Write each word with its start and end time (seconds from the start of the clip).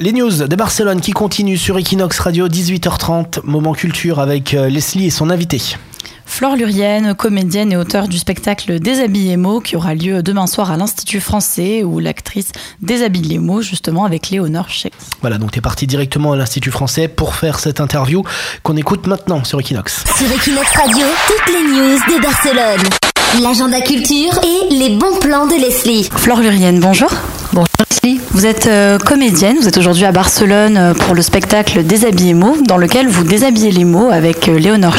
Les 0.00 0.12
news 0.12 0.48
de 0.48 0.56
Barcelone 0.56 1.00
qui 1.00 1.12
continuent 1.12 1.56
sur 1.56 1.78
Equinox 1.78 2.18
Radio 2.18 2.48
18h30, 2.48 3.40
moment 3.44 3.74
culture 3.74 4.18
avec 4.18 4.52
euh, 4.52 4.68
Leslie 4.68 5.06
et 5.06 5.10
son 5.10 5.30
invité. 5.30 5.62
Flore 6.26 6.56
Lurienne, 6.56 7.14
comédienne 7.14 7.70
et 7.70 7.76
auteure 7.76 8.08
du 8.08 8.18
spectacle 8.18 8.80
Déshabille 8.80 9.28
les 9.28 9.36
mots 9.36 9.60
qui 9.60 9.76
aura 9.76 9.94
lieu 9.94 10.20
demain 10.20 10.48
soir 10.48 10.72
à 10.72 10.76
l'Institut 10.76 11.20
français 11.20 11.84
où 11.84 12.00
l'actrice 12.00 12.50
déshabille 12.82 13.22
les 13.22 13.38
mots 13.38 13.62
justement 13.62 14.04
avec 14.04 14.30
Léonore 14.30 14.68
Scheck. 14.68 14.94
Voilà, 15.20 15.38
donc 15.38 15.52
tu 15.52 15.58
es 15.58 15.62
parti 15.62 15.86
directement 15.86 16.32
à 16.32 16.36
l'Institut 16.36 16.72
français 16.72 17.06
pour 17.06 17.36
faire 17.36 17.60
cette 17.60 17.80
interview 17.80 18.24
qu'on 18.64 18.76
écoute 18.76 19.06
maintenant 19.06 19.44
sur 19.44 19.60
Equinox. 19.60 20.02
Sur 20.16 20.26
Equinox 20.26 20.72
Radio, 20.72 21.06
toutes 21.28 21.54
les 21.54 21.62
news 21.62 21.98
de 21.98 22.20
Barcelone. 22.20 22.88
L'agenda 23.42 23.80
culture 23.80 24.40
et 24.42 24.74
les 24.74 24.96
bons 24.96 25.20
plans 25.20 25.46
de 25.46 25.54
Leslie. 25.54 26.08
Flore 26.16 26.40
Lurienne, 26.40 26.80
bonjour. 26.80 27.10
Bonjour. 27.54 27.68
Vous 28.32 28.46
êtes 28.46 28.66
euh, 28.66 28.98
comédienne, 28.98 29.56
vous 29.60 29.68
êtes 29.68 29.78
aujourd'hui 29.78 30.04
à 30.04 30.12
Barcelone 30.12 30.76
euh, 30.76 30.92
pour 30.92 31.14
le 31.14 31.22
spectacle 31.22 31.84
Déshabiller 31.84 32.34
mots, 32.34 32.56
dans 32.66 32.76
lequel 32.76 33.06
vous 33.06 33.22
déshabillez 33.22 33.70
les 33.70 33.84
mots 33.84 34.10
avec 34.10 34.48
euh, 34.48 34.58
Léonore. 34.58 34.96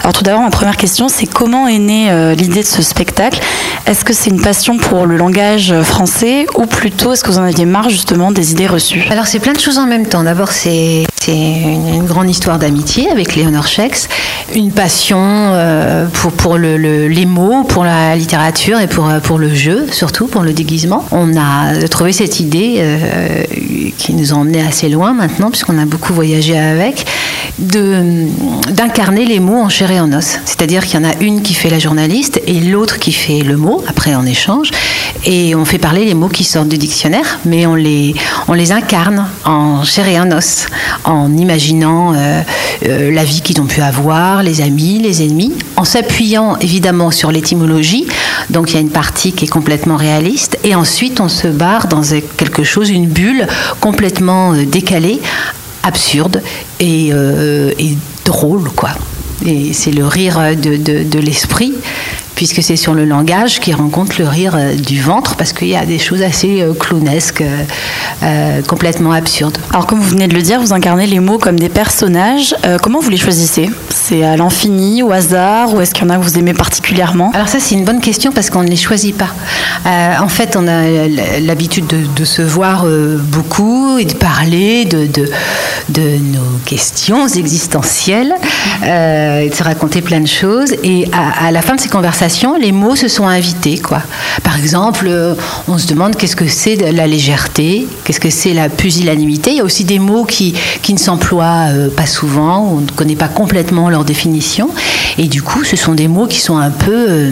Alors 0.00 0.12
tout 0.14 0.24
d'abord, 0.24 0.40
ma 0.40 0.50
première 0.50 0.76
question, 0.78 1.08
c'est 1.08 1.26
comment 1.26 1.68
est 1.68 1.78
née 1.78 2.10
euh, 2.10 2.34
l'idée 2.34 2.62
de 2.62 2.66
ce 2.66 2.82
spectacle? 2.82 3.38
Est-ce 3.86 4.04
que 4.04 4.12
c'est 4.12 4.30
une 4.30 4.40
passion 4.40 4.78
pour 4.78 5.06
le 5.06 5.16
langage 5.16 5.74
français 5.82 6.46
ou 6.56 6.66
plutôt 6.66 7.12
est-ce 7.12 7.22
que 7.22 7.30
vous 7.30 7.38
en 7.38 7.44
aviez 7.44 7.66
marre 7.66 7.90
justement 7.90 8.32
des 8.32 8.52
idées 8.52 8.66
reçues? 8.66 9.04
Alors 9.10 9.26
c'est 9.26 9.38
plein 9.38 9.52
de 9.52 9.60
choses 9.60 9.78
en 9.78 9.86
même 9.86 10.06
temps. 10.06 10.24
D'abord 10.24 10.50
c'est 10.50 11.04
une 11.28 12.06
grande 12.06 12.30
histoire 12.30 12.58
d'amitié 12.58 13.10
avec 13.10 13.36
Léonore 13.36 13.68
Schex, 13.68 14.08
une 14.54 14.70
passion 14.72 15.18
euh, 15.20 16.06
pour, 16.12 16.32
pour 16.32 16.58
le, 16.58 16.76
le- 16.76 17.08
les 17.08 17.26
mots, 17.26 17.64
pour 17.64 17.84
la 17.84 18.16
littérature 18.16 18.80
et 18.80 18.86
pour, 18.86 19.38
le 19.38 19.54
jeu, 19.54 19.86
surtout 19.90 20.26
pour 20.26 20.42
le 20.42 20.52
déguisement. 20.52 21.04
On 21.10 21.36
a 21.36 21.88
trouvé 21.88 22.12
cette 22.12 22.40
idée 22.40 22.76
euh, 22.78 23.42
qui 23.98 24.12
nous 24.14 24.32
a 24.32 24.36
emmenés 24.36 24.62
assez 24.62 24.88
loin 24.88 25.12
maintenant, 25.14 25.50
puisqu'on 25.50 25.78
a 25.78 25.84
beaucoup 25.86 26.12
voyagé 26.12 26.58
avec, 26.58 27.06
d'incarner 27.58 29.24
les 29.24 29.40
mots 29.40 29.60
en 29.60 29.68
chair 29.68 29.90
en 30.02 30.12
os. 30.12 30.38
C'est-à-dire 30.44 30.86
qu'il 30.86 31.00
y 31.00 31.04
en 31.04 31.08
a 31.08 31.14
une 31.20 31.42
qui 31.42 31.54
fait 31.54 31.70
la 31.70 31.78
journaliste 31.78 32.40
et 32.46 32.60
l'autre 32.60 32.98
qui 32.98 33.12
fait 33.12 33.40
le 33.40 33.56
mot, 33.56 33.82
après 33.88 34.14
en 34.14 34.24
échange, 34.26 34.70
et 35.24 35.54
on 35.54 35.64
fait 35.64 35.78
parler 35.78 36.04
les 36.04 36.14
mots 36.14 36.28
qui 36.28 36.44
sortent 36.44 36.68
du 36.68 36.78
dictionnaire, 36.78 37.38
mais 37.44 37.66
on 37.66 37.74
les, 37.74 38.14
on 38.48 38.54
les 38.54 38.72
incarne 38.72 39.26
en 39.44 39.84
chair 39.84 40.08
et 40.08 40.18
en 40.20 40.30
os, 40.32 40.66
en 41.04 41.36
imaginant 41.36 42.12
euh, 42.14 42.42
euh, 42.86 43.10
la 43.12 43.24
vie 43.24 43.40
qu'ils 43.40 43.60
ont 43.60 43.66
pu 43.66 43.80
avoir, 43.80 44.42
les 44.42 44.60
amis, 44.60 44.98
les 44.98 45.22
ennemis, 45.22 45.52
en 45.76 45.84
s'appuyant 45.84 46.56
évidemment 46.60 47.10
sur 47.10 47.30
l'étymologie. 47.30 48.06
Donc 48.50 48.70
il 48.70 48.74
y 48.74 48.76
a 48.78 48.80
une 48.80 48.90
partie 48.90 49.32
qui 49.32 49.44
est 49.44 49.48
complètement 49.48 49.96
réaliste, 49.96 50.58
et 50.64 50.74
ensuite 50.74 51.20
on 51.20 51.28
se 51.28 51.46
barre 51.48 51.86
dans 51.86 52.02
quelque 52.36 52.64
chose, 52.64 52.90
une 52.90 53.06
bulle 53.06 53.46
complètement 53.80 54.54
euh, 54.54 54.64
décalée, 54.64 55.20
absurde 55.84 56.42
et, 56.80 57.12
drôle, 58.24 58.70
quoi. 58.76 58.90
Et 59.44 59.72
c'est 59.72 59.90
le 59.90 60.06
rire 60.06 60.38
de- 60.56 60.76
de 61.02 61.18
l'esprit, 61.18 61.74
puisque 62.34 62.62
c'est 62.62 62.76
sur 62.76 62.94
le 62.94 63.04
langage 63.04 63.60
qui 63.60 63.72
rencontre 63.72 64.16
le 64.18 64.26
rire 64.26 64.54
euh, 64.56 64.74
du 64.74 65.00
ventre, 65.00 65.36
parce 65.36 65.52
qu'il 65.52 65.68
y 65.68 65.76
a 65.76 65.84
des 65.84 65.98
choses 65.98 66.22
assez 66.22 66.62
euh, 66.62 66.72
clownesques, 66.74 67.42
euh, 68.22 68.62
complètement 68.62 69.12
absurdes. 69.12 69.58
Alors 69.70 69.86
comme 69.86 70.00
vous 70.00 70.08
venez 70.08 70.28
de 70.28 70.34
le 70.34 70.42
dire, 70.42 70.60
vous 70.60 70.72
incarnez 70.72 71.06
les 71.06 71.20
mots 71.20 71.38
comme 71.38 71.58
des 71.58 71.68
personnages. 71.68 72.54
Euh, 72.64 72.78
comment 72.82 73.00
vous 73.00 73.10
les 73.10 73.16
choisissez? 73.16 73.70
C'est 73.90 74.24
à 74.24 74.36
l'infini, 74.36 75.02
au 75.02 75.12
hasard, 75.12 75.74
ou 75.74 75.80
est-ce 75.80 75.92
qu'il 75.94 76.04
y 76.04 76.06
en 76.06 76.10
a 76.10 76.16
que 76.16 76.22
vous 76.22 76.38
aimez 76.38 76.54
particulièrement? 76.54 77.30
Alors 77.34 77.48
ça, 77.48 77.58
c'est 77.60 77.74
une 77.74 77.84
bonne 77.84 78.00
question 78.00 78.32
parce 78.32 78.50
qu'on 78.50 78.62
ne 78.62 78.68
les 78.68 78.76
choisit 78.76 79.16
pas. 79.16 79.30
Euh, 79.86 80.14
en 80.20 80.28
fait, 80.28 80.56
on 80.56 80.66
a 80.68 81.08
l'habitude 81.40 81.86
de, 81.86 82.00
de 82.16 82.24
se 82.24 82.42
voir 82.42 82.84
beaucoup 82.84 83.98
et 83.98 84.04
de 84.04 84.14
parler 84.14 84.84
de, 84.84 85.06
de, 85.06 85.28
de 85.88 86.16
nos 86.18 86.58
questions 86.64 87.26
existentielles, 87.26 88.32
et 88.82 89.48
de 89.48 89.54
se 89.54 89.62
raconter 89.62 90.02
plein 90.02 90.20
de 90.20 90.28
choses. 90.28 90.72
Et 90.82 91.08
à, 91.12 91.46
à 91.46 91.50
la 91.50 91.62
fin 91.62 91.74
de 91.74 91.80
ces 91.80 91.88
conversations, 91.88 92.21
les 92.60 92.70
mots 92.70 92.94
se 92.94 93.08
sont 93.08 93.26
invités. 93.26 93.78
Quoi. 93.78 94.00
Par 94.44 94.56
exemple, 94.56 95.06
euh, 95.08 95.34
on 95.66 95.76
se 95.76 95.88
demande 95.88 96.14
qu'est-ce 96.16 96.36
que 96.36 96.46
c'est 96.46 96.76
la 96.76 97.06
légèreté, 97.08 97.88
qu'est-ce 98.04 98.20
que 98.20 98.30
c'est 98.30 98.52
la 98.52 98.68
pusillanimité. 98.68 99.50
Il 99.50 99.56
y 99.56 99.60
a 99.60 99.64
aussi 99.64 99.84
des 99.84 99.98
mots 99.98 100.24
qui, 100.24 100.54
qui 100.82 100.92
ne 100.92 100.98
s'emploient 100.98 101.70
euh, 101.72 101.88
pas 101.88 102.06
souvent, 102.06 102.60
on 102.60 102.80
ne 102.80 102.90
connaît 102.90 103.16
pas 103.16 103.26
complètement 103.26 103.90
leur 103.90 104.04
définition. 104.04 104.68
Et 105.18 105.26
du 105.26 105.42
coup, 105.42 105.64
ce 105.64 105.76
sont 105.76 105.94
des 105.94 106.08
mots 106.08 106.26
qui 106.26 106.40
sont 106.40 106.56
un 106.56 106.70
peu 106.70 107.06
euh, 107.08 107.30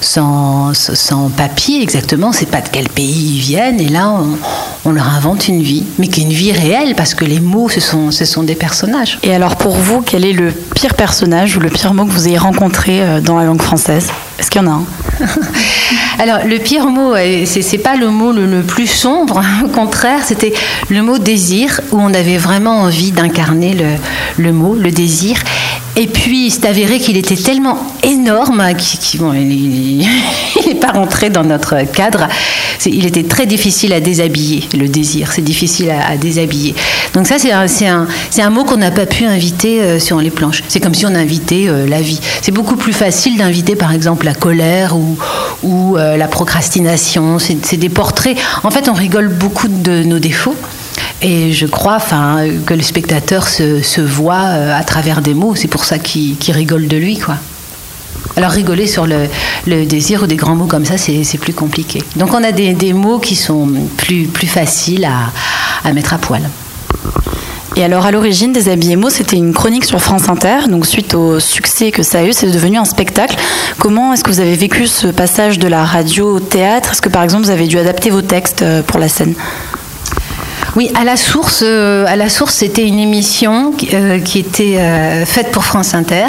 sans, 0.00 0.72
sans 0.74 1.28
papier 1.30 1.82
exactement. 1.82 2.32
C'est 2.32 2.46
pas 2.46 2.60
de 2.60 2.68
quel 2.70 2.88
pays 2.88 3.36
ils 3.36 3.40
viennent. 3.40 3.80
Et 3.80 3.88
là, 3.88 4.10
on, 4.10 4.38
on 4.84 4.92
leur 4.92 5.08
invente 5.08 5.48
une 5.48 5.62
vie, 5.62 5.84
mais 5.98 6.08
qui 6.08 6.20
est 6.20 6.24
une 6.24 6.32
vie 6.32 6.52
réelle 6.52 6.94
parce 6.96 7.14
que 7.14 7.24
les 7.24 7.40
mots, 7.40 7.68
ce 7.68 7.80
sont, 7.80 8.10
ce 8.10 8.24
sont 8.24 8.42
des 8.42 8.54
personnages. 8.54 9.18
Et 9.22 9.34
alors 9.34 9.56
pour 9.56 9.76
vous, 9.76 10.02
quel 10.02 10.24
est 10.24 10.32
le 10.32 10.52
pire 10.74 10.94
personnage 10.94 11.56
ou 11.56 11.60
le 11.60 11.68
pire 11.68 11.94
mot 11.94 12.04
que 12.04 12.10
vous 12.10 12.28
ayez 12.28 12.38
rencontré 12.38 13.02
euh, 13.02 13.20
dans 13.20 13.38
la 13.38 13.44
langue 13.44 13.62
française? 13.62 14.08
Est-ce 14.38 14.50
qu'il 14.50 14.62
y 14.62 14.64
en 14.64 14.68
a 14.68 14.74
un? 14.74 14.84
Alors, 16.18 16.38
le 16.46 16.58
pire 16.58 16.86
mot, 16.86 17.14
euh, 17.14 17.42
c'est 17.46 17.62
c'est 17.62 17.78
pas 17.78 17.96
le 17.96 18.08
mot 18.08 18.32
le, 18.32 18.46
le 18.46 18.62
plus 18.62 18.86
sombre, 18.86 19.40
au 19.64 19.68
contraire, 19.68 20.20
c'était 20.24 20.52
le 20.88 21.02
mot 21.02 21.18
désir, 21.18 21.80
où 21.92 22.00
on 22.00 22.12
avait 22.12 22.38
vraiment 22.38 22.80
envie 22.80 23.12
d'incarner 23.12 23.74
le, 23.74 24.42
le 24.42 24.52
mot, 24.52 24.74
le 24.74 24.90
désir. 24.90 25.36
Et 25.94 26.06
puis, 26.06 26.50
c'est 26.50 26.66
avéré 26.66 26.98
qu'il 26.98 27.18
était 27.18 27.36
tellement 27.36 27.78
énorme 28.02 28.62
qu'il 28.76 29.20
il 29.34 30.06
n'est 30.66 30.74
pas 30.80 30.92
rentré 30.92 31.28
dans 31.28 31.44
notre 31.44 31.82
cadre. 31.92 32.28
Il 32.86 33.04
était 33.06 33.24
très 33.24 33.46
difficile 33.46 33.92
à 33.92 34.00
déshabiller, 34.00 34.64
le 34.74 34.88
désir. 34.88 35.32
C'est 35.32 35.44
difficile 35.44 35.90
à, 35.90 36.16
déshabiller. 36.16 36.74
Donc 37.12 37.26
ça, 37.26 37.36
c'est 37.38 37.52
un, 37.52 38.50
mot 38.50 38.64
qu'on 38.64 38.78
n'a 38.78 38.90
pas 38.90 39.06
pu 39.06 39.24
inviter 39.24 39.82
euh, 39.82 39.98
sur 39.98 40.18
les 40.18 40.30
planches. 40.30 40.64
C'est 40.68 40.80
comme 40.80 40.94
si 40.94 41.04
on 41.04 41.14
invitait 41.14 41.66
euh, 41.68 41.86
la 41.86 42.00
vie. 42.00 42.20
C'est 42.40 42.52
beaucoup 42.52 42.76
plus 42.76 42.94
facile 42.94 43.36
d'inviter, 43.36 43.76
par 43.76 43.92
exemple, 43.92 44.24
la 44.24 44.34
colère 44.34 44.96
ou, 44.96 45.96
euh, 45.98 46.16
la 46.16 46.26
procrastination. 46.26 47.38
C'est 47.38 47.76
des 47.76 47.90
portraits. 47.90 48.36
En 48.62 48.70
fait, 48.70 48.88
on 48.88 48.94
rigole 48.94 49.28
beaucoup 49.28 49.68
de 49.68 50.02
nos 50.04 50.18
défauts. 50.18 50.56
Et 51.22 51.52
je 51.52 51.66
crois 51.66 51.98
que 52.66 52.74
le 52.74 52.82
spectateur 52.82 53.46
se, 53.46 54.00
voit 54.00 54.44
euh, 54.44 54.76
à 54.76 54.82
travers 54.82 55.22
des 55.22 55.34
mots. 55.34 55.54
C'est 55.54 55.68
pour 55.68 55.84
ça 55.84 55.98
qu'il 55.98 56.36
rigole 56.48 56.88
de 56.88 56.96
lui. 56.96 57.18
quoi. 57.18 57.36
Alors 58.36 58.50
rigoler 58.50 58.86
sur 58.86 59.06
le, 59.06 59.28
désir 59.86 60.24
ou 60.24 60.26
des 60.26 60.36
grands 60.36 60.56
mots 60.56 60.66
comme 60.66 60.84
ça, 60.84 60.96
c'est 60.98 61.38
plus 61.38 61.52
compliqué. 61.52 62.02
Donc 62.16 62.32
on 62.34 62.42
a 62.42 62.50
des, 62.50 62.92
mots 62.92 63.18
qui 63.18 63.36
sont 63.36 63.68
plus, 63.96 64.26
plus 64.26 64.46
faciles 64.46 65.04
à, 65.04 65.30
à 65.88 65.92
mettre 65.92 66.14
à 66.14 66.18
poil. 66.18 66.42
Et 67.74 67.84
alors 67.84 68.04
à 68.04 68.10
l'origine 68.10 68.52
des 68.52 68.68
habillés 68.68 68.96
mots, 68.96 69.08
c'était 69.08 69.36
une 69.36 69.54
chronique 69.54 69.84
sur 69.84 70.00
France 70.00 70.28
Inter. 70.28 70.68
Donc 70.68 70.86
suite 70.86 71.14
au 71.14 71.40
succès 71.40 71.90
que 71.90 72.02
ça 72.02 72.18
a 72.18 72.24
eu, 72.24 72.32
c'est 72.32 72.50
devenu 72.50 72.78
un 72.78 72.84
spectacle. 72.84 73.36
Comment 73.78 74.12
est-ce 74.12 74.24
que 74.24 74.30
vous 74.30 74.40
avez 74.40 74.56
vécu 74.56 74.86
ce 74.86 75.06
passage 75.06 75.58
de 75.58 75.68
la 75.68 75.84
radio 75.84 76.36
au 76.36 76.40
théâtre? 76.40 76.92
Est-ce 76.92 77.02
que 77.02 77.08
par 77.08 77.22
exemple 77.22 77.44
vous 77.44 77.50
avez 77.50 77.66
dû 77.66 77.78
adapter 77.78 78.10
vos 78.10 78.22
textes 78.22 78.62
euh, 78.62 78.82
pour 78.82 78.98
la 78.98 79.08
scène? 79.08 79.34
Oui, 80.74 80.90
à 80.94 81.04
la 81.04 81.18
source, 81.18 81.62
euh, 81.62 82.06
à 82.06 82.16
la 82.16 82.30
source, 82.30 82.54
c'était 82.54 82.86
une 82.86 82.98
émission 82.98 83.72
qui, 83.72 83.90
euh, 83.94 84.18
était 84.34 84.78
euh, 84.78 85.26
faite 85.26 85.50
pour 85.50 85.64
France 85.64 85.92
Inter 85.92 86.28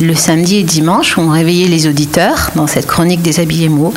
le 0.00 0.14
samedi 0.14 0.58
et 0.58 0.62
dimanche. 0.62 1.16
Où 1.16 1.22
on 1.22 1.30
réveillait 1.30 1.68
les 1.68 1.86
auditeurs 1.86 2.50
dans 2.54 2.66
cette 2.66 2.86
chronique 2.86 3.22
des 3.22 3.40
habillés 3.40 3.70
mots. 3.70 3.94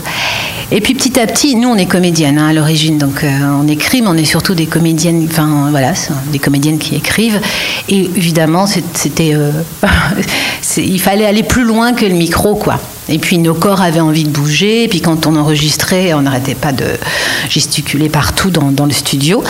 Et 0.73 0.79
puis 0.79 0.93
petit 0.93 1.19
à 1.19 1.27
petit, 1.27 1.55
nous 1.57 1.67
on 1.67 1.75
est 1.75 1.85
comédiennes 1.85 2.37
hein, 2.37 2.47
à 2.47 2.53
l'origine, 2.53 2.97
donc 2.97 3.25
euh, 3.25 3.29
on 3.61 3.67
écrit, 3.67 4.01
mais 4.01 4.07
on 4.07 4.15
est 4.15 4.23
surtout 4.23 4.55
des 4.55 4.67
comédiennes, 4.67 5.27
enfin 5.29 5.67
voilà, 5.69 5.91
des 6.31 6.39
comédiennes 6.39 6.77
qui 6.77 6.95
écrivent. 6.95 7.41
Et 7.89 8.09
évidemment, 8.15 8.65
c'était, 8.67 9.33
euh, 9.33 9.51
il 10.77 11.01
fallait 11.01 11.25
aller 11.25 11.43
plus 11.43 11.65
loin 11.65 11.91
que 11.91 12.05
le 12.05 12.13
micro, 12.13 12.55
quoi. 12.55 12.79
Et 13.09 13.19
puis 13.19 13.37
nos 13.37 13.53
corps 13.53 13.81
avaient 13.81 13.99
envie 13.99 14.23
de 14.23 14.29
bouger. 14.29 14.85
Et 14.85 14.87
puis 14.87 15.01
quand 15.01 15.27
on 15.27 15.35
enregistrait, 15.35 16.13
on 16.13 16.21
n'arrêtait 16.21 16.55
pas 16.55 16.71
de 16.71 16.85
gesticuler 17.49 18.07
partout 18.07 18.49
dans, 18.49 18.71
dans 18.71 18.85
le 18.85 18.93
studio. 18.93 19.43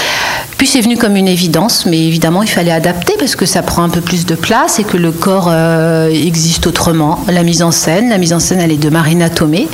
Puis 0.57 0.67
c'est 0.67 0.81
venu 0.81 0.97
comme 0.97 1.15
une 1.15 1.27
évidence, 1.27 1.85
mais 1.85 1.99
évidemment 1.99 2.41
il 2.43 2.49
fallait 2.49 2.71
adapter 2.71 3.13
parce 3.19 3.35
que 3.35 3.45
ça 3.45 3.61
prend 3.61 3.83
un 3.83 3.89
peu 3.89 4.01
plus 4.01 4.25
de 4.25 4.35
place 4.35 4.79
et 4.79 4.83
que 4.83 4.97
le 4.97 5.11
corps 5.11 5.49
euh, 5.49 6.09
existe 6.09 6.65
autrement. 6.65 7.23
La 7.27 7.43
mise 7.43 7.61
en 7.61 7.71
scène, 7.71 8.09
la 8.09 8.17
mise 8.17 8.33
en 8.33 8.39
scène 8.39 8.59
elle 8.59 8.71
est 8.71 8.77
de 8.77 8.89
Marina 8.89 9.29
Tomé. 9.29 9.67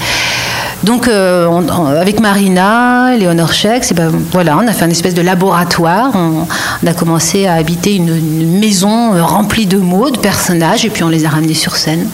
Donc 0.84 1.08
euh, 1.08 1.48
on- 1.48 1.68
on- 1.70 1.86
avec 1.88 2.20
Marina, 2.20 3.16
Léonore 3.18 3.52
Schex, 3.52 3.92
et 3.92 3.94
ben 3.94 4.12
voilà, 4.32 4.58
on 4.58 4.68
a 4.68 4.74
fait 4.74 4.86
un 4.86 4.90
espèce 4.90 5.14
de 5.16 5.22
laboratoire. 5.22 6.12
On, 6.14 6.46
on 6.84 6.88
a 6.88 6.94
commencé 6.94 7.48
à 7.48 7.54
habiter 7.56 7.96
une, 7.96 8.16
une 8.16 8.60
maison 8.60 9.14
euh, 9.16 9.24
remplie 9.24 9.66
de 9.66 9.78
mots, 9.78 10.12
de 10.12 10.20
personnages, 10.20 10.86
et 10.86 10.90
puis 10.90 11.04
on 11.04 11.10
les 11.10 11.26
a 11.26 11.30
ramenés 11.30 11.56
sur 11.56 11.76
scène. 11.76 12.08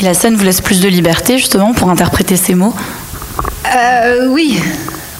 Et 0.00 0.04
la 0.04 0.14
scène 0.14 0.34
vous 0.36 0.44
laisse 0.44 0.60
plus 0.60 0.80
de 0.80 0.88
liberté 0.88 1.38
justement 1.38 1.72
pour 1.74 1.90
interpréter 1.90 2.36
ces 2.36 2.54
mots? 2.54 2.74
Euh, 3.76 4.28
oui. 4.30 4.60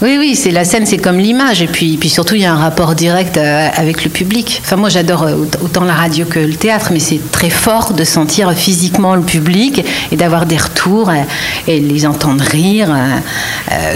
Oui, 0.01 0.17
oui, 0.17 0.37
c'est 0.37 0.53
la 0.53 0.65
scène, 0.65 0.87
c'est 0.87 0.99
comme 0.99 1.19
l'image, 1.19 1.61
et 1.61 1.67
puis, 1.67 1.97
puis 1.97 2.09
surtout 2.09 2.37
il 2.37 2.43
y 2.43 2.45
a 2.45 2.53
un 2.53 2.57
rapport 2.59 2.95
direct 2.95 3.37
euh, 3.37 3.69
avec 3.75 4.05
le 4.05 4.11
public. 4.11 4.61
Enfin, 4.65 4.77
moi, 4.77 4.89
j'adore 4.91 5.25
euh, 5.25 5.35
aut- 5.35 5.65
autant 5.65 5.83
la 5.83 5.95
radio 5.95 6.25
que 6.25 6.39
le 6.39 6.55
théâtre, 6.55 6.91
mais 6.93 7.01
c'est 7.01 7.21
très 7.33 7.51
fort 7.51 7.93
de 7.95 8.05
sentir 8.05 8.53
physiquement 8.53 9.17
le 9.17 9.23
public 9.23 9.85
et 10.13 10.17
d'avoir 10.17 10.47
des 10.47 10.57
retours 10.57 11.09
euh, 11.11 11.15
et 11.67 11.81
les 11.81 12.07
entendre 12.07 12.45
rire, 12.45 12.95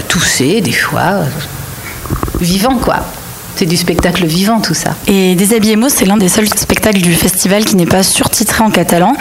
tousser 0.09 0.59
des 0.59 0.73
fois, 0.73 1.21
vivant 2.41 2.75
quoi. 2.75 2.97
C'est 3.55 3.67
du 3.67 3.77
spectacle 3.77 4.25
vivant 4.25 4.59
tout 4.59 4.73
ça. 4.73 4.95
Et 5.05 5.35
Déshabillé 5.35 5.75
Mots, 5.75 5.87
c'est 5.87 6.05
l'un 6.05 6.17
des 6.17 6.27
seuls 6.27 6.47
spectacles 6.49 7.01
du 7.01 7.13
festival 7.13 7.63
qui 7.65 7.75
n'est 7.75 7.85
pas 7.85 8.01
surtitré 8.01 8.63
en 8.63 8.71
catalan. 8.71 9.13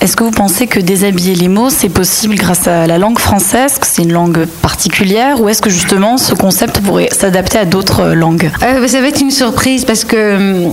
Est-ce 0.00 0.16
que 0.16 0.24
vous 0.24 0.30
pensez 0.30 0.66
que 0.66 0.80
Déshabiller 0.80 1.34
les 1.34 1.48
mots, 1.48 1.68
c'est 1.68 1.90
possible 1.90 2.34
grâce 2.34 2.66
à 2.66 2.86
la 2.86 2.96
langue 2.96 3.18
française, 3.18 3.78
que 3.78 3.86
c'est 3.86 4.02
une 4.02 4.12
langue 4.12 4.46
particulière, 4.62 5.40
ou 5.42 5.48
est-ce 5.50 5.60
que 5.60 5.68
justement 5.68 6.16
ce 6.16 6.34
concept 6.34 6.80
pourrait 6.80 7.10
s'adapter 7.12 7.58
à 7.58 7.66
d'autres 7.66 8.06
langues? 8.14 8.50
Euh, 8.62 8.88
Ça 8.88 9.00
va 9.02 9.08
être 9.08 9.20
une 9.20 9.30
surprise 9.30 9.84
parce 9.84 10.04
que 10.04 10.68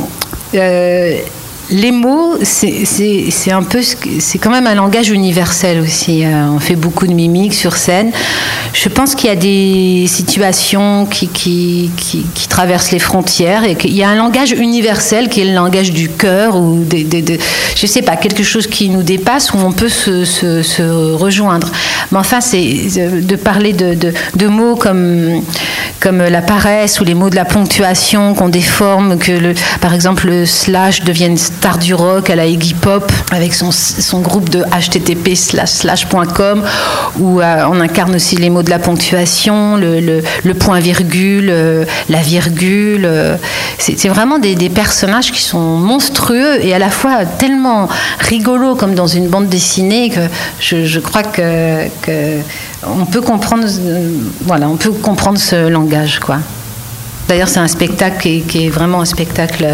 euh, 0.56 1.18
les 1.70 1.92
mots, 1.92 2.38
c'est 2.44 3.52
un 3.52 3.64
peu, 3.64 3.82
c'est 3.82 4.38
quand 4.38 4.50
même 4.50 4.68
un 4.68 4.76
langage 4.76 5.10
universel 5.10 5.82
aussi. 5.82 6.24
Euh, 6.24 6.48
on 6.56 6.60
fait 6.60 6.76
beaucoup 6.76 7.08
de 7.08 7.14
mimiques 7.14 7.54
sur 7.54 7.76
scène. 7.76 8.12
Je 8.74 8.90
pense 8.90 9.16
qu'il 9.16 9.30
y 9.30 9.34
a 9.34 9.36
des 9.36 10.06
situations 10.08 11.06
qui, 11.06 11.92
traversent 12.50 12.92
les 12.92 13.00
frontières 13.00 13.64
et 13.66 13.76
qu'il 13.76 13.94
y 13.94 14.04
a 14.04 14.10
un 14.10 14.16
langage 14.16 14.52
universel 14.52 15.30
qui 15.30 15.42
est 15.42 15.46
le 15.46 15.54
langage 15.54 15.92
du 15.92 16.10
cœur 16.10 16.56
ou 16.56 16.84
des, 16.84 17.04
des, 17.04 17.22
des, 17.22 17.40
je 17.76 17.86
sais 17.86 18.02
pas, 18.02 18.16
quelque 18.16 18.44
chose 18.44 18.68
qui 18.68 18.90
nous 18.90 19.04
dépasse 19.04 19.54
où 19.54 19.58
on 19.58 19.72
peut 19.72 19.90
se, 19.90 21.14
rejoindre. 21.16 21.70
Mais 22.12 22.18
enfin, 22.18 22.42
c'est 22.42 22.62
de 22.62 23.36
parler 23.36 23.74
de, 23.74 23.94
de, 23.94 24.14
de, 24.36 24.48
mots 24.48 24.76
comme, 24.76 25.42
comme 26.00 26.20
la 26.24 26.42
paresse 26.42 27.00
ou 27.00 27.04
les 27.04 27.14
mots 27.14 27.30
de 27.30 27.36
la 27.36 27.46
ponctuation 27.46 28.34
qu'on 28.34 28.50
déforme, 28.50 29.18
que 29.18 29.54
par 29.82 29.94
exemple 29.94 30.28
le 30.28 30.46
slash 30.46 31.04
devienne 31.04 31.38
star 31.38 31.78
du 31.78 31.94
rock 31.94 32.30
à 32.30 32.36
la 32.36 32.46
Iggy 32.46 32.74
Pop 32.74 33.12
avec 33.32 33.54
son, 33.54 33.72
son 33.72 34.20
groupe 34.22 34.50
de 34.50 34.64
http 34.64 35.36
slash.com 35.36 36.64
où 37.20 37.42
euh, 37.42 37.64
on 37.70 37.80
incarne 37.80 38.16
aussi 38.16 38.36
les 38.36 38.50
mots 38.50 38.64
de 38.64 38.70
la 38.70 38.80
ponctuation, 38.80 39.78
le, 39.78 40.54
point 40.54 40.80
virgule, 40.80 41.50
euh, 41.50 41.86
la 42.10 42.22
virgule. 42.22 43.06
Euh, 43.06 43.36
c'est 43.78 44.10
vraiment 44.10 44.40
des, 44.40 44.56
personnages 44.70 45.32
qui 45.32 45.42
sont 45.42 45.78
monstrueux 45.78 46.64
et 46.64 46.74
à 46.74 46.80
la 46.80 46.90
fois 46.90 47.26
tellement 47.26 47.88
rigolos 48.20 48.76
comme 48.76 48.96
dans 48.96 49.08
une 49.08 49.28
bande 49.28 49.48
dessinée 49.48 50.10
que 50.10 50.20
je, 50.60 51.00
crois 51.00 51.24
que, 51.24 51.88
on 52.84 53.06
peut 53.06 53.22
comprendre, 53.22 53.66
voilà, 54.42 54.70
on 54.70 54.78
peut 54.78 54.92
comprendre 54.92 55.40
ce 55.40 55.68
langage, 55.68 56.20
quoi. 56.20 56.38
D'ailleurs, 57.28 57.50
c'est 57.50 57.60
un 57.60 57.68
spectacle 57.68 58.22
qui 58.22 58.38
est, 58.38 58.42
qui 58.42 58.66
est, 58.66 58.70
vraiment 58.70 59.02
un 59.02 59.06
spectacle 59.06 59.66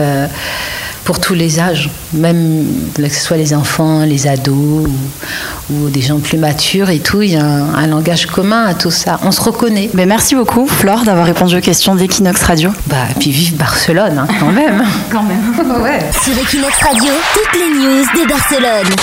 pour 1.03 1.19
tous 1.19 1.33
les 1.33 1.59
âges, 1.59 1.89
même 2.13 2.65
que 2.95 3.09
ce 3.09 3.19
soit 3.19 3.37
les 3.37 3.53
enfants, 3.53 4.03
les 4.03 4.27
ados 4.27 4.87
ou, 4.87 5.73
ou 5.73 5.89
des 5.89 6.01
gens 6.01 6.19
plus 6.19 6.37
matures 6.37 6.89
et 6.89 6.99
tout. 6.99 7.21
Il 7.21 7.31
y 7.31 7.35
a 7.35 7.43
un, 7.43 7.73
un, 7.75 7.87
langage 7.87 8.25
commun 8.25 8.65
à 8.65 8.73
tout 8.73 8.91
ça. 8.91 9.19
On 9.23 9.31
se 9.31 9.41
reconnaît. 9.41 9.89
Mais 9.93 10.05
merci 10.05 10.35
beaucoup, 10.35 10.65
Flore, 10.65 11.03
d'avoir 11.03 11.25
répondu 11.25 11.57
aux 11.57 11.61
questions 11.61 11.95
d'Equinox 11.95 12.41
Radio. 12.43 12.71
Bah, 12.87 12.97
et 13.11 13.19
puis 13.19 13.31
vive 13.31 13.55
Barcelone, 13.55 14.17
hein, 14.17 14.27
quand 14.39 14.51
même. 14.51 14.83
quand 15.11 15.23
même. 15.23 15.81
ouais. 15.81 15.99
Sur 16.23 16.37
Equinox 16.37 16.77
Radio, 16.81 17.11
toutes 17.33 17.59
les 17.59 17.69
news 17.69 18.23
de 18.23 18.27
Barcelone. 18.27 18.95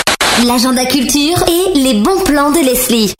L'agenda 0.47 0.85
culture 0.85 1.43
et 1.47 1.79
les 1.79 1.95
bons 1.95 2.23
plans 2.23 2.51
de 2.51 2.59
Leslie. 2.59 3.13